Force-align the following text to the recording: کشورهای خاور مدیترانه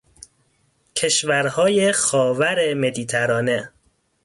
کشورهای 0.95 1.91
خاور 1.91 2.73
مدیترانه 2.73 3.69